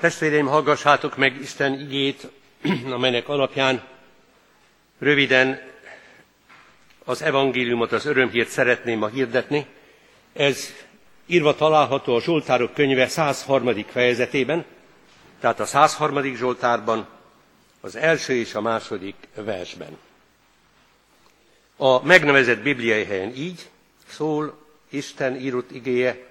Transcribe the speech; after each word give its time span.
Testvéreim, 0.00 0.46
hallgassátok 0.46 1.16
meg 1.16 1.40
Isten 1.40 1.80
igét, 1.80 2.28
amelynek 2.96 3.28
alapján 3.28 3.82
röviden 4.98 5.60
az 7.04 7.22
evangéliumot, 7.22 7.92
az 7.92 8.06
örömhírt 8.06 8.48
szeretném 8.48 8.98
ma 8.98 9.08
hirdetni. 9.08 9.66
Ez 10.32 10.68
írva 11.26 11.54
található 11.54 12.14
a 12.14 12.20
Zsoltárok 12.20 12.74
könyve 12.74 13.08
103. 13.08 13.84
fejezetében, 13.84 14.64
tehát 15.40 15.60
a 15.60 15.66
103. 15.66 16.34
Zsoltárban, 16.34 17.06
az 17.80 17.96
első 17.96 18.34
és 18.34 18.54
a 18.54 18.60
második 18.60 19.14
versben. 19.34 19.98
A 21.76 22.04
megnevezett 22.04 22.62
bibliai 22.62 23.04
helyen 23.04 23.34
így 23.34 23.68
szól 24.06 24.58
Isten 24.88 25.36
írott 25.36 25.70
igéje 25.70 26.26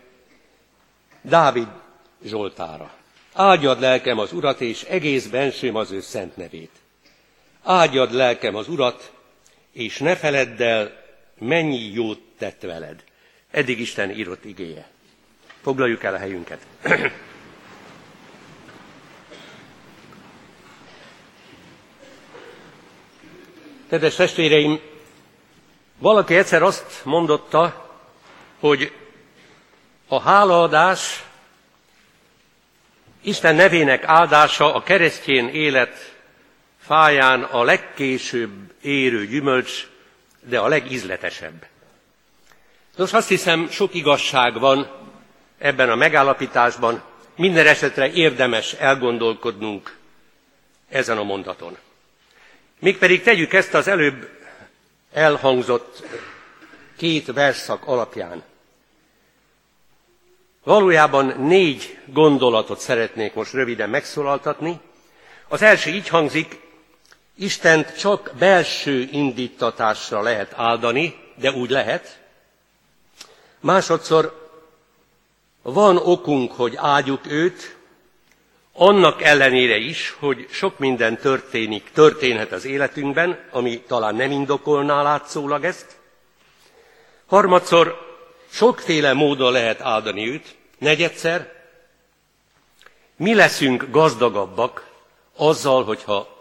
Dávid 1.22 1.68
Zsoltára. 2.24 2.98
Áldjad 3.34 3.80
lelkem 3.80 4.20
az 4.20 4.34
Urat, 4.34 4.62
és 4.62 4.84
egész 4.84 5.28
bensőm 5.28 5.76
az 5.76 5.92
ő 5.92 6.02
szent 6.02 6.38
nevét. 6.38 6.72
Áldjad 7.64 8.14
lelkem 8.14 8.56
az 8.56 8.68
Urat, 8.68 9.12
és 9.72 9.98
ne 9.98 10.16
feledd 10.16 10.62
el, 10.62 11.04
mennyi 11.38 11.92
jót 11.94 12.22
tett 12.38 12.62
veled. 12.62 13.04
Eddig 13.52 13.80
Isten 13.80 14.12
írott 14.12 14.46
igéje. 14.46 14.90
Foglaljuk 15.62 16.04
el 16.04 16.14
a 16.14 16.18
helyünket. 16.18 16.60
Kedves 23.90 24.16
testvéreim, 24.16 24.80
valaki 25.98 26.36
egyszer 26.36 26.62
azt 26.62 27.02
mondotta, 27.04 27.90
hogy 28.60 28.92
a 30.08 30.20
hálaadás, 30.20 31.24
Isten 33.22 33.56
nevének 33.56 34.04
áldása 34.04 34.74
a 34.74 34.84
keresztjén 34.84 35.48
élet 35.48 36.16
fáján 36.80 37.44
a 37.44 37.64
legkésőbb 37.64 38.74
érő 38.82 39.28
gyümölcs, 39.28 39.88
de 40.42 40.60
a 40.60 40.68
legízletesebb. 40.68 41.66
Nos, 42.96 43.14
azt 43.14 43.28
hiszem, 43.28 43.70
sok 43.70 43.94
igazság 43.94 44.60
van 44.60 44.92
ebben 45.58 45.90
a 45.90 45.96
megállapításban, 45.96 47.04
minden 47.36 47.68
esetre 47.68 48.12
érdemes 48.12 48.74
elgondolkodnunk 48.74 49.98
ezen 50.90 51.18
a 51.18 51.24
mondaton. 51.24 51.78
Mégpedig 52.80 53.22
tegyük 53.24 53.54
ezt 53.54 53.74
az 53.74 53.88
előbb 53.88 54.30
elhangzott 55.14 56.04
két 56.98 57.26
verszak 57.34 57.88
alapján. 57.88 58.44
Valójában 60.70 61.26
négy 61.26 61.98
gondolatot 62.06 62.80
szeretnék 62.80 63.34
most 63.34 63.54
röviden 63.54 63.90
megszólaltatni. 63.90 64.80
Az 65.48 65.62
első 65.62 65.90
így 65.90 66.08
hangzik, 66.08 66.60
Istent 67.36 67.98
csak 67.98 68.32
belső 68.40 69.08
indítatásra 69.12 70.22
lehet 70.22 70.54
áldani, 70.56 71.16
de 71.36 71.52
úgy 71.52 71.70
lehet. 71.70 72.20
Másodszor 73.60 74.50
van 75.62 75.98
okunk, 75.98 76.52
hogy 76.52 76.74
áldjuk 76.76 77.32
őt, 77.32 77.78
annak 78.74 79.22
ellenére 79.22 79.78
is, 79.78 80.16
hogy 80.20 80.48
sok 80.52 80.78
minden 80.78 81.18
történik, 81.18 81.92
történhet 81.94 82.52
az 82.52 82.66
életünkben, 82.66 83.40
ami 83.52 83.82
talán 83.82 84.16
nem 84.16 84.32
indokolná 84.32 85.02
látszólag 85.02 85.64
ezt. 85.64 85.98
Harmadszor 87.26 88.08
sokféle 88.50 89.14
módon 89.14 89.52
lehet 89.52 89.82
áldani 89.82 90.28
őt. 90.28 90.58
Negyedszer, 90.80 91.54
mi 93.16 93.34
leszünk 93.34 93.86
gazdagabbak 93.92 94.92
azzal, 95.36 95.84
hogyha 95.84 96.38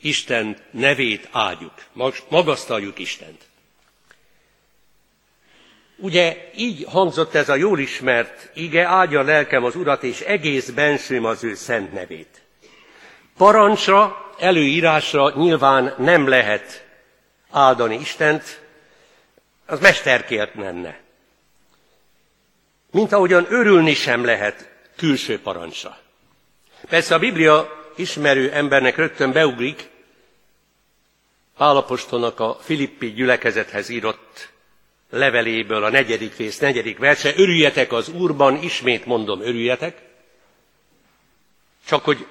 Isten 0.00 0.56
nevét 0.70 1.28
áldjuk, 1.32 1.72
magasztaljuk 2.28 2.98
Istent. 2.98 3.42
Ugye 5.96 6.50
így 6.56 6.84
hangzott 6.88 7.34
ez 7.34 7.48
a 7.48 7.54
jól 7.54 7.78
ismert 7.78 8.50
ige, 8.54 8.86
áldja 8.86 9.22
lelkem 9.22 9.64
az 9.64 9.76
Urat, 9.76 10.02
és 10.02 10.20
egész 10.20 10.70
bensőm 10.70 11.24
az 11.24 11.44
ő 11.44 11.54
szent 11.54 11.92
nevét. 11.92 12.42
Parancsra, 13.36 14.30
előírásra 14.38 15.32
nyilván 15.36 15.94
nem 15.98 16.28
lehet 16.28 16.86
áldani 17.50 17.96
Istent, 17.96 18.62
az 19.66 19.80
mesterkért 19.80 20.54
lenne. 20.54 21.03
Mint 22.94 23.12
ahogyan 23.12 23.46
örülni 23.48 23.94
sem 23.94 24.24
lehet 24.24 24.70
külső 24.96 25.40
parancsra. 25.40 25.98
Persze 26.88 27.14
a 27.14 27.18
Biblia 27.18 27.84
ismerő 27.96 28.52
embernek 28.52 28.96
rögtön 28.96 29.32
beugrik 29.32 29.88
Pálapostolnak 31.56 32.40
a 32.40 32.58
Filippi 32.60 33.12
gyülekezethez 33.12 33.88
írott 33.88 34.48
leveléből 35.10 35.84
a 35.84 35.90
negyedik 35.90 36.36
rész, 36.36 36.58
negyedik 36.58 36.98
verse, 36.98 37.32
örüljetek 37.36 37.92
az 37.92 38.08
Úrban, 38.08 38.62
ismét 38.62 39.06
mondom, 39.06 39.40
örüljetek. 39.40 40.02
Csak 41.86 42.04
hogy 42.04 42.26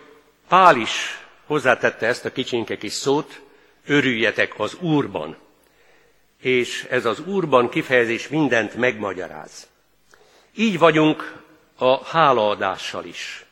Pál 0.48 0.78
is 0.78 1.20
hozzátette 1.46 2.08
ezt 2.08 2.26
a 2.26 2.32
kicsinke 2.32 2.78
kis 2.78 2.94
szót, 2.94 3.42
örüljetek 3.86 4.60
az 4.60 4.74
Úrban. 4.80 5.38
És 6.42 6.88
ez 6.90 7.06
az 7.06 7.20
Úrban 7.20 7.70
kifejezés 7.70 8.28
mindent 8.28 8.76
megmagyaráz. 8.76 9.72
Így 10.56 10.78
vagyunk 10.78 11.42
a 11.78 12.06
hálaadással 12.06 13.06
is. 13.06 13.46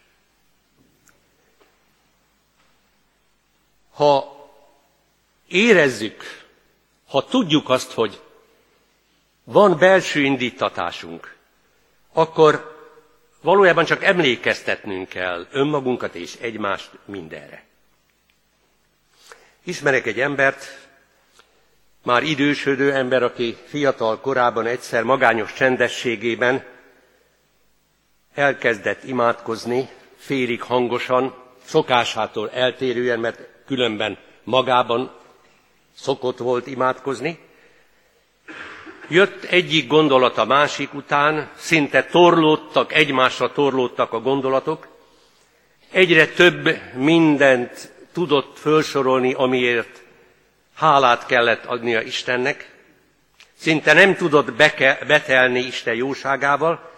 Ha 3.93 4.35
érezzük, 5.47 6.23
ha 7.07 7.25
tudjuk 7.25 7.69
azt, 7.69 7.91
hogy 7.91 8.21
van 9.43 9.77
belső 9.77 10.19
indítatásunk, 10.21 11.35
akkor 12.13 12.79
valójában 13.41 13.85
csak 13.85 14.03
emlékeztetnünk 14.03 15.09
kell 15.09 15.47
önmagunkat 15.51 16.15
és 16.15 16.35
egymást 16.35 16.89
mindenre. 17.05 17.63
Ismerek 19.63 20.05
egy 20.05 20.19
embert, 20.19 20.87
már 22.03 22.23
idősödő 22.23 22.93
ember, 22.93 23.23
aki 23.23 23.57
fiatal 23.65 24.19
korában 24.19 24.65
egyszer 24.65 25.03
magányos 25.03 25.53
csendességében 25.53 26.65
elkezdett 28.33 29.03
imádkozni, 29.03 29.89
félig 30.17 30.61
hangosan, 30.61 31.33
szokásától 31.65 32.49
eltérően, 32.49 33.19
mert 33.19 33.39
különben 33.65 34.17
magában 34.43 35.11
szokott 35.95 36.37
volt 36.37 36.67
imádkozni, 36.67 37.39
Jött 39.11 39.43
egyik 39.43 39.87
gondolat 39.87 40.37
a 40.37 40.45
másik 40.45 40.93
után, 40.93 41.49
szinte 41.55 42.03
torlódtak, 42.03 42.93
egymásra 42.93 43.51
torlódtak 43.51 44.13
a 44.13 44.21
gondolatok. 44.21 44.87
Egyre 45.91 46.27
több 46.27 46.79
mindent 46.95 47.91
tudott 48.13 48.57
felsorolni, 48.57 49.33
amiért 49.33 50.01
hálát 50.75 51.25
kellett 51.25 51.65
adnia 51.65 52.01
Istennek. 52.01 52.71
Szinte 53.57 53.93
nem 53.93 54.15
tudott 54.15 54.53
beke, 54.53 54.99
betelni 55.07 55.59
Isten 55.59 55.95
jóságával, 55.95 56.90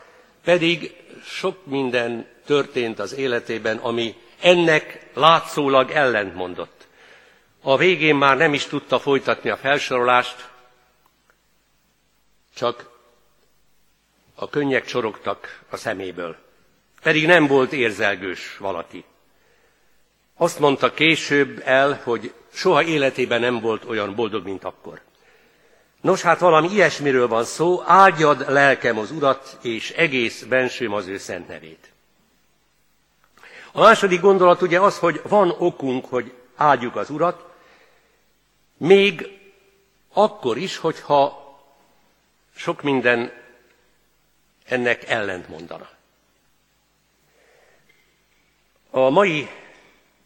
pedig 0.43 0.95
sok 1.25 1.65
minden 1.65 2.27
történt 2.45 2.99
az 2.99 3.13
életében, 3.13 3.77
ami 3.77 4.15
ennek 4.39 5.09
látszólag 5.13 5.91
ellentmondott. 5.91 6.87
A 7.61 7.77
végén 7.77 8.15
már 8.15 8.37
nem 8.37 8.53
is 8.53 8.65
tudta 8.65 8.99
folytatni 8.99 9.49
a 9.49 9.57
felsorolást, 9.57 10.49
csak 12.55 12.89
a 14.35 14.49
könnyek 14.49 14.85
csorogtak 14.85 15.63
a 15.69 15.77
szeméből. 15.77 16.35
Pedig 17.01 17.25
nem 17.25 17.47
volt 17.47 17.73
érzelgős 17.73 18.57
valaki. 18.57 19.03
Azt 20.35 20.59
mondta 20.59 20.93
később 20.93 21.61
el, 21.65 22.01
hogy 22.03 22.33
soha 22.53 22.83
életében 22.83 23.39
nem 23.39 23.59
volt 23.59 23.85
olyan 23.85 24.15
boldog, 24.15 24.43
mint 24.43 24.63
akkor. 24.63 25.01
Nos, 26.03 26.21
hát 26.21 26.39
valami 26.39 26.67
ilyesmiről 26.67 27.27
van 27.27 27.43
szó, 27.43 27.81
áldjad 27.85 28.49
lelkem 28.49 28.97
az 28.97 29.11
Urat, 29.11 29.57
és 29.61 29.91
egész 29.91 30.43
bensőm 30.43 30.93
az 30.93 31.07
ő 31.07 31.17
szent 31.17 31.47
nevét. 31.47 31.91
A 33.71 33.79
második 33.79 34.21
gondolat 34.21 34.61
ugye 34.61 34.79
az, 34.79 34.99
hogy 34.99 35.21
van 35.27 35.55
okunk, 35.57 36.05
hogy 36.05 36.33
áldjuk 36.55 36.95
az 36.95 37.09
Urat, 37.09 37.45
még 38.77 39.39
akkor 40.13 40.57
is, 40.57 40.77
hogyha 40.77 41.55
sok 42.55 42.81
minden 42.81 43.31
ennek 44.65 45.09
ellent 45.09 45.49
mondana. 45.49 45.89
A 48.89 49.09
mai 49.09 49.49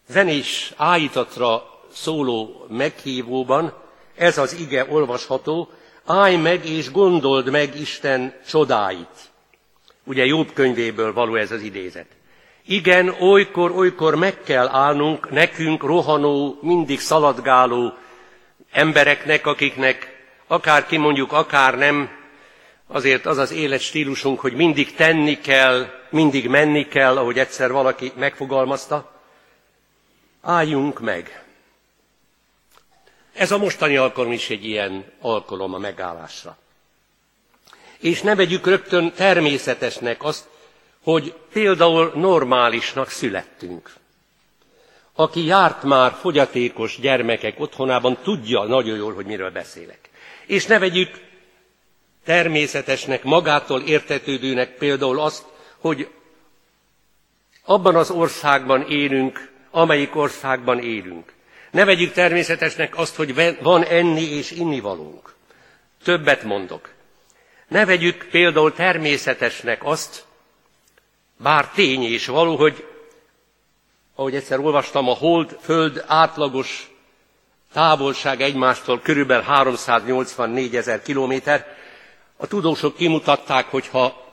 zenés 0.08 0.74
ájítatra 0.76 1.80
szóló 1.92 2.66
meghívóban 2.70 3.86
ez 4.18 4.38
az 4.38 4.54
ige 4.54 4.86
olvasható, 4.90 5.70
állj 6.06 6.36
meg 6.36 6.66
és 6.66 6.92
gondold 6.92 7.50
meg 7.50 7.80
Isten 7.80 8.34
csodáit. 8.48 9.30
Ugye 10.04 10.26
Jobb 10.26 10.54
könyvéből 10.54 11.14
való 11.14 11.36
ez 11.36 11.52
az 11.52 11.62
idézet. 11.62 12.08
Igen, 12.66 13.10
olykor, 13.20 13.72
olykor 13.72 14.16
meg 14.16 14.42
kell 14.44 14.68
állnunk 14.68 15.30
nekünk 15.30 15.84
rohanó, 15.84 16.60
mindig 16.62 17.00
szaladgáló 17.00 17.94
embereknek, 18.72 19.48
akiknek 19.48 20.16
akár 20.48 20.86
kimondjuk, 20.86 21.32
akár 21.32 21.78
nem, 21.78 22.10
azért 22.88 23.26
az 23.26 23.38
az 23.38 23.52
életstílusunk, 23.52 24.40
hogy 24.40 24.54
mindig 24.54 24.96
tenni 24.96 25.40
kell, 25.40 25.86
mindig 26.10 26.48
menni 26.48 26.88
kell, 26.88 27.18
ahogy 27.18 27.40
egyszer 27.40 27.72
valaki 27.72 28.12
megfogalmazta. 28.16 29.12
Álljunk 30.42 31.00
meg! 31.00 31.47
Ez 33.38 33.52
a 33.52 33.58
mostani 33.58 33.98
alkalom 33.98 34.32
is 34.32 34.50
egy 34.50 34.66
ilyen 34.66 35.06
alkalom 35.22 35.74
a 35.74 35.78
megállásra. 35.78 36.58
És 38.00 38.22
ne 38.22 38.36
vegyük 38.36 38.66
rögtön 38.68 39.12
természetesnek 39.14 40.24
azt, 40.24 40.48
hogy 41.04 41.34
például 41.52 42.12
normálisnak 42.16 43.10
születtünk. 43.10 43.94
Aki 45.16 45.46
járt 45.46 45.84
már 45.84 46.12
fogyatékos 46.12 47.00
gyermekek 47.00 47.60
otthonában, 47.60 48.18
tudja 48.24 48.64
nagyon 48.64 48.98
jól, 48.98 49.14
hogy 49.14 49.26
miről 49.26 49.52
beszélek. 49.52 50.10
És 50.46 50.66
ne 50.66 50.80
vegyük 50.80 51.20
természetesnek, 52.26 53.24
magától 53.24 53.82
értetődőnek 53.82 54.78
például 54.78 55.20
azt, 55.20 55.46
hogy 55.78 56.10
abban 57.66 57.96
az 57.96 58.10
országban 58.12 58.82
élünk, 58.90 59.52
amelyik 59.72 60.16
országban 60.16 60.80
élünk. 60.80 61.36
Ne 61.72 61.86
vegyük 61.86 62.12
természetesnek 62.14 62.98
azt, 62.98 63.16
hogy 63.16 63.58
van 63.62 63.84
enni 63.84 64.22
és 64.22 64.52
innivalónk. 64.52 65.34
Többet 66.04 66.44
mondok. 66.44 66.90
Ne 67.68 67.86
vegyük 67.86 68.28
például 68.32 68.74
természetesnek 68.74 69.84
azt, 69.84 70.26
bár 71.38 71.70
tény 71.70 72.04
és 72.04 72.26
való, 72.28 72.56
hogy 72.56 72.86
ahogy 74.16 74.36
egyszer 74.36 74.60
olvastam, 74.60 75.10
a 75.10 75.14
hold, 75.14 75.58
föld 75.62 76.04
átlagos 76.08 76.92
távolság 77.74 78.42
egymástól 78.42 79.00
körülbelül 79.00 79.44
384 79.44 80.76
ezer 80.76 81.02
kilométer. 81.02 81.76
A 82.38 82.48
tudósok 82.48 82.96
kimutatták, 82.96 83.66
hogyha, 83.66 84.26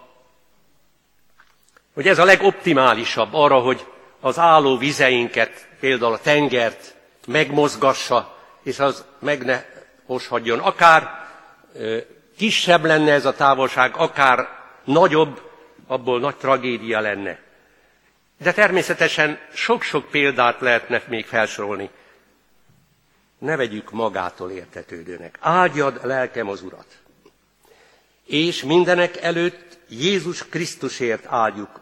hogy 1.94 2.08
ez 2.08 2.18
a 2.18 2.24
legoptimálisabb 2.24 3.28
arra, 3.32 3.58
hogy 3.58 3.86
az 4.20 4.38
álló 4.38 4.76
vizeinket, 4.76 5.68
például 5.80 6.12
a 6.12 6.18
tengert 6.18 6.94
megmozgassa, 7.26 8.36
és 8.62 8.78
az 8.78 9.04
meg 9.18 9.44
ne 9.44 9.64
hozhadjon. 10.06 10.58
Akár 10.58 11.28
kisebb 12.36 12.84
lenne 12.84 13.12
ez 13.12 13.24
a 13.24 13.34
távolság, 13.34 13.96
akár 13.96 14.48
nagyobb, 14.84 15.50
abból 15.86 16.20
nagy 16.20 16.36
tragédia 16.36 17.00
lenne. 17.00 17.38
De 18.38 18.52
természetesen 18.52 19.38
sok-sok 19.52 20.10
példát 20.10 20.60
lehetne 20.60 21.02
még 21.08 21.26
felsorolni. 21.26 21.90
Ne 23.38 23.56
vegyük 23.56 23.90
magától 23.90 24.50
értetődőnek. 24.50 25.38
Áldjad 25.40 26.00
lelkem 26.02 26.48
az 26.48 26.62
Urat. 26.62 26.86
És 28.26 28.62
mindenek 28.62 29.16
előtt 29.16 29.78
Jézus 29.88 30.48
Krisztusért 30.48 31.26
áldjuk 31.26 31.80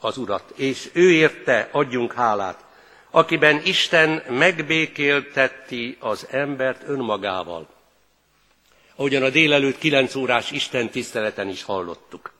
az 0.00 0.16
Urat, 0.16 0.52
és 0.56 0.90
ő 0.92 1.10
érte 1.10 1.68
adjunk 1.72 2.12
hálát, 2.12 2.64
akiben 3.14 3.60
Isten 3.64 4.22
megbékéltetti 4.28 5.96
az 6.00 6.26
embert 6.30 6.82
önmagával. 6.88 7.68
Ahogyan 8.94 9.22
a 9.22 9.30
délelőtt 9.30 9.78
kilenc 9.78 10.14
órás 10.14 10.50
Isten 10.50 10.90
tiszteleten 10.90 11.48
is 11.48 11.62
hallottuk. 11.62 12.32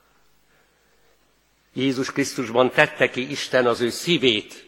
Jézus 1.73 2.11
Krisztusban 2.11 2.71
tette 2.71 3.09
ki 3.09 3.31
Isten 3.31 3.65
az 3.65 3.81
ő 3.81 3.89
szívét 3.89 4.65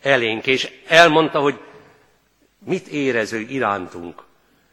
elénk, 0.00 0.46
és 0.46 0.70
elmondta, 0.86 1.40
hogy 1.40 1.60
mit 2.58 2.86
érez 2.86 3.32
irántunk. 3.32 4.22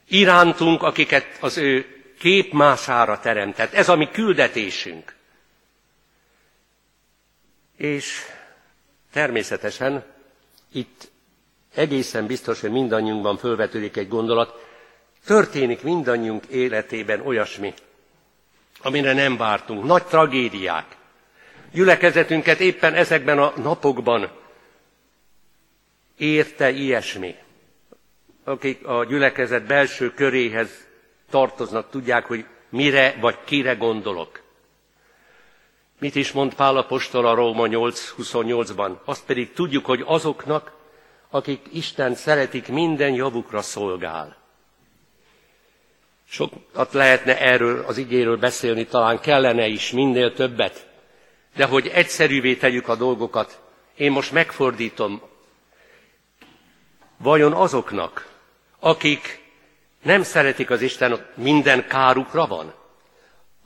Irántunk, 0.08 0.84
akiket 0.84 1.38
az 1.40 1.58
ő 1.58 1.86
képmására 2.20 3.20
teremtett. 3.20 3.74
Ez 3.74 3.90
a 3.90 3.96
mi 3.96 4.10
küldetésünk. 4.12 5.16
És 7.78 8.22
természetesen 9.12 10.06
itt 10.74 11.12
egészen 11.76 12.26
biztos, 12.26 12.62
hogy 12.62 12.72
mindannyiunkban 12.72 13.38
fölvetődik 13.38 13.98
egy 13.98 14.08
gondolat, 14.08 14.68
történik 15.26 15.84
mindannyiunk 15.84 16.46
életében 16.46 17.22
olyasmi, 17.22 17.74
amire 18.82 19.14
nem 19.14 19.38
vártunk. 19.38 19.84
Nagy 19.84 20.04
tragédiák, 20.06 20.96
gyülekezetünket 21.72 22.60
éppen 22.60 22.94
ezekben 22.94 23.40
a 23.40 23.54
napokban 23.58 24.32
érte 26.18 26.72
ilyesmi. 26.72 27.36
Akik 28.44 28.88
a 28.88 29.06
gyülekezet 29.06 29.66
belső 29.66 30.14
köréhez 30.14 30.70
tartoznak, 31.30 31.90
tudják, 31.90 32.26
hogy 32.26 32.46
mire 32.70 33.18
vagy 33.20 33.38
kire 33.44 33.74
gondolok. 33.74 34.42
Mit 36.00 36.16
is 36.16 36.32
mond 36.32 36.54
Pál 36.54 36.78
apostol 36.78 37.26
a 37.28 37.34
Róma 37.34 37.66
8.28-ban? 37.68 38.98
Azt 39.06 39.26
pedig 39.26 39.54
tudjuk, 39.54 39.86
hogy 39.86 40.04
azoknak, 40.06 40.72
akik 41.30 41.66
Isten 41.74 42.16
szeretik, 42.16 42.68
minden 42.68 43.14
javukra 43.14 43.62
szolgál. 43.62 44.38
Sokat 46.30 46.94
lehetne 46.94 47.40
erről 47.40 47.84
az 47.88 47.98
igéről 47.98 48.38
beszélni, 48.38 48.86
talán 48.86 49.20
kellene 49.20 49.68
is 49.68 49.92
minél 49.92 50.34
többet. 50.34 50.88
De 51.56 51.66
hogy 51.66 51.88
egyszerűvé 51.88 52.56
tegyük 52.56 52.88
a 52.88 52.96
dolgokat, 52.96 53.60
én 53.96 54.12
most 54.12 54.32
megfordítom. 54.32 55.22
Vajon 57.18 57.54
azoknak, 57.54 58.28
akik 58.80 59.44
nem 60.04 60.24
szeretik 60.24 60.70
az 60.70 60.82
Isten, 60.82 61.26
minden 61.36 61.88
kárukra 61.88 62.48
van? 62.48 62.74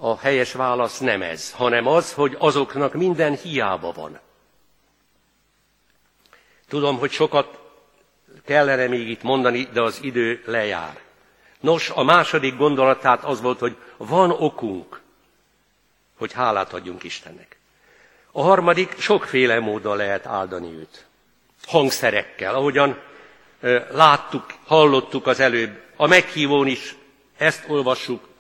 A 0.06 0.18
helyes 0.18 0.54
válasz 0.54 1.00
nem 1.00 1.22
ez, 1.22 1.52
hanem 1.52 1.88
az, 1.88 2.14
hogy 2.14 2.36
azoknak 2.40 2.94
minden 2.94 3.36
hiába 3.36 3.92
van. 3.92 4.20
Tudom, 6.68 6.98
hogy 6.98 7.12
sokat 7.12 7.60
kellene 8.46 8.88
még 8.88 9.10
itt 9.10 9.22
mondani, 9.22 9.64
de 9.74 9.82
az 9.82 10.00
idő 10.02 10.44
lejár. 10.46 11.00
Nos, 11.60 11.90
a 11.90 12.04
második 12.04 12.58
gondolatát 12.58 13.24
az 13.24 13.42
volt, 13.42 13.60
hogy 13.60 13.78
van 13.98 14.32
okunk, 14.32 15.02
hogy 16.18 16.34
hálát 16.34 16.74
adjunk 16.74 17.04
Istennek. 17.04 17.58
A 18.32 18.42
harmadik, 18.42 19.00
sokféle 19.00 19.60
módon 19.60 19.98
lehet 19.98 20.26
áldani 20.26 20.74
őt. 20.74 21.06
Hangszerekkel, 21.66 22.56
ahogyan 22.56 23.00
láttuk, 23.92 24.46
hallottuk 24.66 25.28
az 25.28 25.40
előbb. 25.40 25.82
A 25.96 26.08
meghívón 26.08 26.68
is 26.68 26.96
ezt 27.38 27.64
olvassuk. 27.68 28.32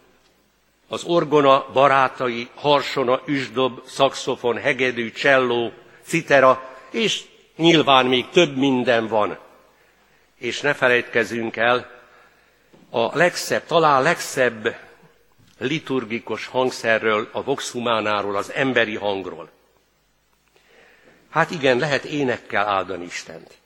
Az 0.88 1.04
orgona 1.04 1.66
barátai, 1.74 2.50
harsona, 2.56 3.22
üsdob, 3.26 3.82
szakszofon, 3.88 4.58
hegedű, 4.58 5.12
cselló, 5.12 5.72
citera, 6.02 6.70
és 6.92 7.24
nyilván 7.56 8.06
még 8.06 8.30
több 8.30 8.58
minden 8.58 9.08
van. 9.08 9.38
És 10.36 10.62
ne 10.62 10.74
felejtkezzünk 10.74 11.56
el, 11.56 11.92
a 12.90 13.18
legszebb, 13.18 13.66
talán 13.66 14.02
legszebb 14.02 14.76
liturgikus 15.58 16.46
hangszerről, 16.46 17.30
a 17.32 17.44
vox 17.44 17.72
humánáról, 17.72 18.36
az 18.36 18.52
emberi 18.52 18.96
hangról. 18.96 19.50
Hát 21.30 21.52
igen, 21.52 21.78
lehet 21.78 22.04
énekkel 22.04 22.68
áldani 22.68 23.06
Istent. 23.06 23.58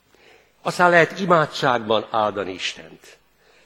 Aztán 0.62 0.90
lehet 0.90 1.20
imádságban 1.20 2.06
áldani 2.12 2.54
Istent. 2.54 3.18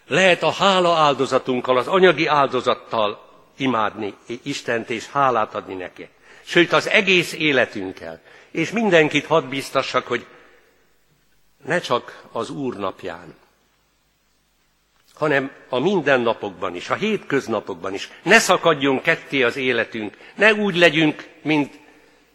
Lehet 0.08 0.44
a 0.44 0.52
hála 0.52 0.96
áldozatunkkal, 0.96 1.78
az 1.78 1.88
anyagi 1.88 2.28
áldozattal 2.28 3.31
imádni 3.62 4.14
Istent 4.44 4.90
és 4.90 5.08
hálát 5.08 5.56
adni 5.56 5.74
neki. 5.74 6.10
Sőt, 6.44 6.74
az 6.74 6.90
egész 6.90 7.34
életünkkel. 7.34 8.22
És 8.52 8.72
mindenkit 8.72 9.26
hadd 9.26 9.50
biztassak, 9.50 10.08
hogy 10.08 10.26
ne 11.66 11.80
csak 11.80 12.24
az 12.32 12.50
Úr 12.50 12.76
napján, 12.76 13.36
hanem 15.14 15.52
a 15.70 15.80
mindennapokban 15.80 16.76
is, 16.76 16.90
a 16.90 16.96
hétköznapokban 16.96 17.94
is. 17.94 18.10
Ne 18.24 18.40
szakadjon 18.40 19.02
ketté 19.02 19.44
az 19.44 19.56
életünk, 19.56 20.18
ne 20.36 20.54
úgy 20.54 20.76
legyünk, 20.76 21.30
mint 21.42 21.80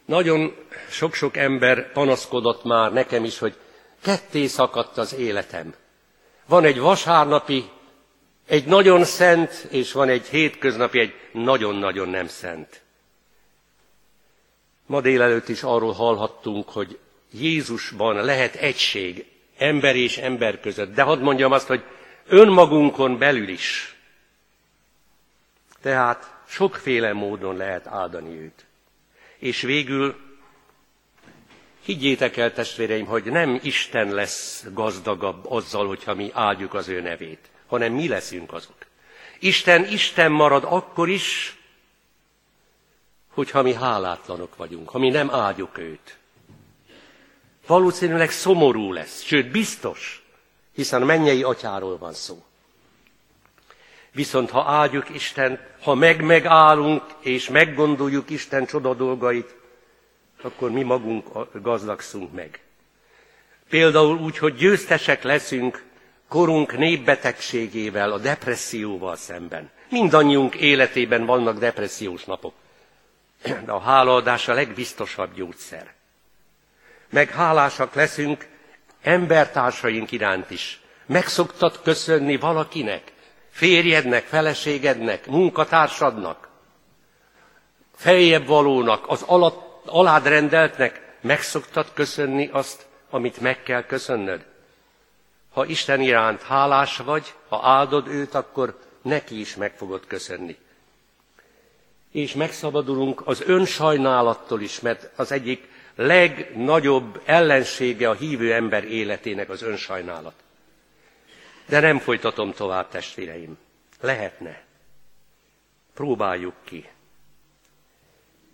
nagyon 0.05 0.57
sok-sok 0.91 1.37
ember 1.37 1.93
panaszkodott 1.93 2.65
már 2.65 2.93
nekem 2.93 3.25
is, 3.25 3.39
hogy 3.39 3.57
ketté 4.03 4.47
szakadt 4.47 4.99
az 4.99 5.15
életem. 5.15 5.75
Van 6.47 6.65
egy 6.65 6.79
vasárnapi, 6.79 7.65
egy 8.47 8.65
nagyon 8.65 9.05
szent, 9.05 9.67
és 9.71 9.93
van 9.93 10.09
egy 10.09 10.27
hétköznapi, 10.27 10.99
egy 10.99 11.15
nagyon-nagyon 11.33 12.09
nem 12.09 12.27
szent. 12.27 12.83
Ma 14.87 15.01
délelőtt 15.01 15.49
is 15.49 15.63
arról 15.63 15.93
hallhattunk, 15.93 16.69
hogy 16.69 16.99
Jézusban 17.31 18.25
lehet 18.25 18.55
egység 18.55 19.27
ember 19.57 19.97
és 19.97 20.17
ember 20.17 20.61
között. 20.61 20.95
De 20.95 21.03
hadd 21.03 21.19
mondjam 21.19 21.53
azt, 21.53 21.67
hogy 21.67 21.83
önmagunkon 22.27 23.19
belül 23.19 23.49
is. 23.49 23.97
Tehát 25.81 26.35
sokféle 26.49 27.13
módon 27.13 27.57
lehet 27.57 27.87
áldani 27.87 28.39
őt. 28.39 28.67
És 29.39 29.61
végül 29.61 30.25
Higgyétek 31.87 32.37
el, 32.37 32.53
testvéreim, 32.53 33.07
hogy 33.07 33.25
nem 33.25 33.61
Isten 33.63 34.15
lesz 34.15 34.67
gazdagabb 34.73 35.51
azzal, 35.51 35.87
hogyha 35.87 36.15
mi 36.15 36.31
áldjuk 36.33 36.75
az 36.75 36.89
ő 36.89 37.01
nevét, 37.01 37.51
hanem 37.67 37.93
mi 37.93 38.09
leszünk 38.09 38.53
azok. 38.53 38.77
Isten 39.39 39.85
Isten 39.85 40.33
marad 40.33 40.65
akkor 40.65 41.09
is, 41.09 41.57
hogyha 43.33 43.63
mi 43.63 43.75
hálátlanok 43.75 44.57
vagyunk, 44.57 44.89
ha 44.89 44.99
mi 44.99 45.11
nem 45.11 45.31
áldjuk 45.31 45.79
őt. 45.79 46.17
Valószínűleg 47.67 48.31
szomorú 48.31 48.93
lesz, 48.93 49.23
sőt 49.23 49.51
biztos, 49.51 50.23
hiszen 50.73 51.03
a 51.03 51.05
mennyei 51.05 51.43
atyáról 51.43 51.99
van 51.99 52.13
szó. 52.13 52.45
Viszont 54.13 54.51
ha 54.51 54.65
áldjuk 54.65 55.09
Isten, 55.15 55.61
ha 55.83 55.95
meg-megállunk 55.95 57.03
és 57.21 57.49
meggondoljuk 57.49 58.31
Isten 58.31 58.67
csoda 58.67 58.95
dolgait, 58.95 59.55
akkor 60.43 60.71
mi 60.71 60.83
magunk 60.83 61.53
gazdagszunk 61.63 62.33
meg. 62.33 62.61
Például 63.69 64.19
úgy, 64.19 64.39
hogy 64.39 64.55
győztesek 64.55 65.23
leszünk 65.23 65.85
korunk 66.29 66.77
népbetegségével, 66.77 68.13
a 68.13 68.19
depresszióval 68.19 69.17
szemben. 69.17 69.71
Mindannyiunk 69.91 70.55
életében 70.55 71.27
vannak 71.27 71.59
depressziós 71.59 72.25
napok. 72.25 72.55
De 73.43 73.73
a 73.73 73.81
hálaadás 73.81 74.49
a 74.49 74.55
legbiztosabb 74.55 75.35
gyógyszer. 75.35 75.95
Meg 77.11 77.31
hálásak 77.31 77.95
leszünk 77.95 78.47
embertársaink 79.03 80.13
iránt 80.13 80.51
is. 80.51 80.81
Megszoktad 81.07 81.83
köszönni 81.83 82.37
valakinek, 82.37 83.13
férjednek, 83.51 84.25
feleségednek, 84.25 85.27
munkatársadnak, 85.27 86.49
feljebb 87.95 88.47
valónak, 88.47 89.09
az 89.09 89.23
alatt, 89.23 89.87
alád 89.87 90.27
rendeltnek, 90.27 91.17
megszoktad 91.21 91.93
köszönni 91.95 92.49
azt, 92.53 92.87
amit 93.11 93.41
meg 93.41 93.63
kell 93.63 93.83
köszönnöd. 93.83 94.45
Ha 95.57 95.65
Isten 95.65 96.01
iránt 96.01 96.43
hálás 96.43 96.97
vagy, 96.97 97.35
ha 97.49 97.61
áldod 97.63 98.07
őt, 98.07 98.35
akkor 98.35 98.79
neki 99.03 99.41
is 99.41 99.55
meg 99.55 99.77
fogod 99.77 100.07
köszönni. 100.07 100.57
És 102.13 102.35
megszabadulunk 102.35 103.23
az 103.27 103.43
önsajnálattól 103.47 104.61
is, 104.61 104.81
mert 104.81 105.11
az 105.19 105.33
egyik 105.33 105.69
legnagyobb 105.95 107.23
ellensége 107.25 108.09
a 108.09 108.15
hívő 108.15 108.53
ember 108.53 108.85
életének 108.85 109.49
az 109.49 109.63
önsajnálat. 109.63 110.35
De 111.67 111.81
nem 111.81 111.99
folytatom 111.99 112.53
tovább, 112.53 112.89
testvéreim. 112.89 113.59
Lehetne. 114.01 114.63
Próbáljuk 115.95 116.55
ki. 116.65 116.89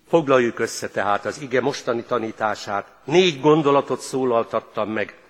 Foglaljuk 0.07 0.59
össze 0.59 0.89
tehát 0.89 1.25
az 1.25 1.41
ige 1.41 1.61
mostani 1.61 2.03
tanítását. 2.03 2.91
Négy 3.03 3.41
gondolatot 3.41 3.99
szólaltattam 3.99 4.89
meg. 4.89 5.22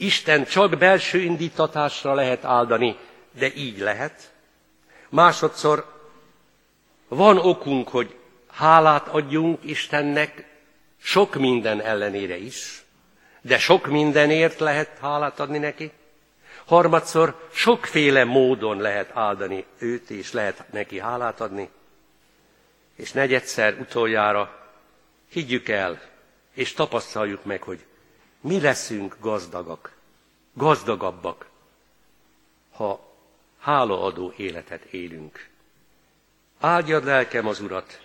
Isten 0.00 0.44
csak 0.44 0.78
belső 0.78 1.18
indítatásra 1.20 2.14
lehet 2.14 2.44
áldani, 2.44 2.96
de 3.38 3.54
így 3.54 3.78
lehet. 3.78 4.32
Másodszor 5.08 5.94
van 7.08 7.38
okunk, 7.38 7.88
hogy 7.88 8.16
hálát 8.46 9.08
adjunk 9.08 9.64
Istennek 9.64 10.44
sok 11.02 11.34
minden 11.34 11.80
ellenére 11.80 12.36
is, 12.36 12.84
de 13.40 13.58
sok 13.58 13.86
mindenért 13.86 14.58
lehet 14.58 14.98
hálát 15.00 15.40
adni 15.40 15.58
neki. 15.58 15.90
Harmadszor 16.64 17.48
sokféle 17.52 18.24
módon 18.24 18.80
lehet 18.80 19.10
áldani 19.14 19.64
őt, 19.78 20.10
és 20.10 20.32
lehet 20.32 20.64
neki 20.72 20.98
hálát 21.00 21.40
adni. 21.40 21.68
És 22.96 23.12
negyedszer, 23.12 23.76
utoljára 23.80 24.68
higgyük 25.30 25.68
el, 25.68 26.00
és 26.54 26.72
tapasztaljuk 26.72 27.44
meg, 27.44 27.62
hogy 27.62 27.84
mi 28.40 28.60
leszünk 28.60 29.16
gazdagak, 29.20 29.96
gazdagabbak, 30.52 31.48
ha 32.70 33.14
hálaadó 33.58 34.32
életet 34.36 34.84
élünk. 34.84 35.48
Áldjad 36.60 37.04
lelkem 37.04 37.46
az 37.46 37.60
Urat, 37.60 38.00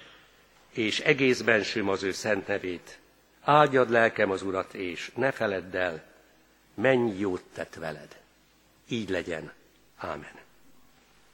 és 0.69 0.99
egész 0.99 1.41
bensőm 1.41 1.89
az 1.89 2.03
ő 2.03 2.11
szent 2.11 2.47
nevét. 2.47 2.99
Áldjad 3.41 3.89
lelkem 3.89 4.31
az 4.31 4.41
Urat, 4.41 4.73
és 4.73 5.11
ne 5.15 5.31
feledd 5.31 5.75
el, 5.75 6.03
mennyi 6.73 7.19
jót 7.19 7.43
tett 7.53 7.73
veled. 7.73 8.21
Így 8.87 9.09
legyen. 9.09 9.53
Ámen. 9.97 10.44